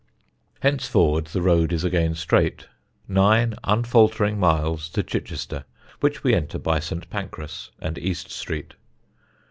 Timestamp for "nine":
3.07-3.53